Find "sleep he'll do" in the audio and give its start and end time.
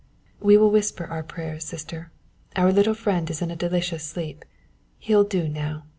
4.03-5.47